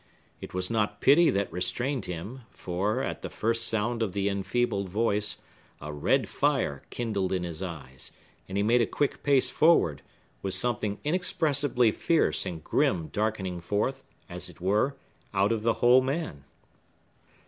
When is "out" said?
15.35-15.51